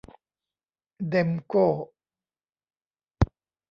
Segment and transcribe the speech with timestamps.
[1.09, 1.67] เด็มโก้